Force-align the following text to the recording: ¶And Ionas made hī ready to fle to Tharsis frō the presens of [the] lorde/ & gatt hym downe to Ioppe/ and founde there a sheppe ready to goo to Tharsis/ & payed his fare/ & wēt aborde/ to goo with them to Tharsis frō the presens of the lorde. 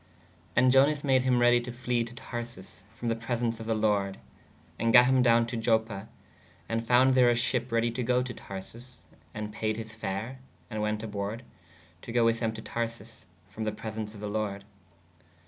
¶And 0.55 0.71
Ionas 0.73 1.03
made 1.03 1.25
hī 1.25 1.39
ready 1.39 1.61
to 1.61 1.71
fle 1.71 2.03
to 2.05 2.15
Tharsis 2.15 2.81
frō 2.99 3.07
the 3.07 3.15
presens 3.15 3.59
of 3.59 3.67
[the] 3.67 3.75
lorde/ 3.75 4.17
& 4.57 4.77
gatt 4.79 5.05
hym 5.05 5.21
downe 5.21 5.45
to 5.45 5.55
Ioppe/ 5.57 6.07
and 6.67 6.87
founde 6.87 7.13
there 7.13 7.29
a 7.29 7.35
sheppe 7.35 7.71
ready 7.71 7.91
to 7.91 8.01
goo 8.01 8.23
to 8.23 8.33
Tharsis/ 8.33 8.97
& 9.23 9.51
payed 9.51 9.77
his 9.77 9.93
fare/ 9.93 10.39
& 10.57 10.71
wēt 10.71 11.01
aborde/ 11.03 11.41
to 12.01 12.11
goo 12.11 12.25
with 12.25 12.39
them 12.39 12.51
to 12.53 12.63
Tharsis 12.63 13.25
frō 13.55 13.63
the 13.63 13.71
presens 13.71 14.15
of 14.15 14.21
the 14.21 14.27
lorde. 14.27 14.63